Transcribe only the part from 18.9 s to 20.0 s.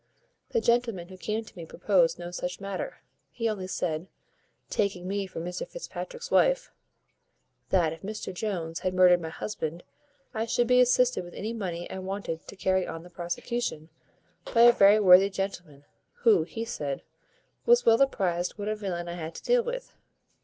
I had to deal with.